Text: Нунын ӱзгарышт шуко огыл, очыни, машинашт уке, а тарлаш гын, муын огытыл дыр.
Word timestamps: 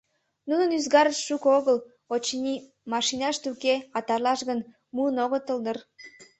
Нунын 0.47 0.69
ӱзгарышт 0.77 1.21
шуко 1.27 1.47
огыл, 1.57 1.77
очыни, 2.13 2.55
машинашт 2.91 3.43
уке, 3.51 3.75
а 3.97 3.99
тарлаш 4.07 4.39
гын, 4.49 4.59
муын 4.95 5.15
огытыл 5.25 5.57
дыр. 5.65 5.77